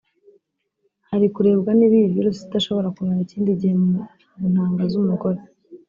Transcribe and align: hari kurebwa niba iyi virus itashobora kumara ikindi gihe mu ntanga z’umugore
hari 1.09 1.27
kurebwa 1.33 1.71
niba 1.75 1.95
iyi 1.99 2.13
virus 2.15 2.37
itashobora 2.41 2.93
kumara 2.95 3.21
ikindi 3.25 3.59
gihe 3.59 3.73
mu 3.83 3.97
ntanga 4.53 4.83
z’umugore 4.91 5.39